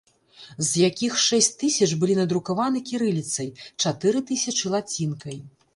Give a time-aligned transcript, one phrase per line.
[0.69, 3.55] З якіх шэсць тысяч былі надрукаваны кірыліцай,
[3.87, 5.37] чатыры тысячы лацінкай.